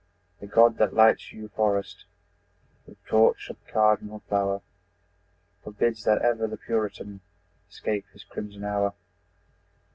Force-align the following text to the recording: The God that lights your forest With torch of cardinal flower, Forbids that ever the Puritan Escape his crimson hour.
The 0.39 0.47
God 0.47 0.79
that 0.79 0.95
lights 0.95 1.31
your 1.31 1.49
forest 1.49 2.05
With 2.87 2.97
torch 3.05 3.51
of 3.51 3.57
cardinal 3.67 4.23
flower, 4.27 4.63
Forbids 5.63 6.05
that 6.05 6.23
ever 6.23 6.47
the 6.47 6.57
Puritan 6.57 7.21
Escape 7.69 8.07
his 8.11 8.23
crimson 8.23 8.63
hour. 8.63 8.95